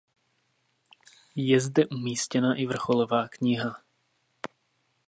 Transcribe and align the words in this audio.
Je 1.35 1.59
zde 1.61 1.85
umístěna 1.87 2.55
i 2.55 2.65
vrcholová 2.65 3.27
kniha. 3.27 3.79